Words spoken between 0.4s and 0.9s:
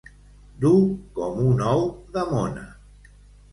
Dur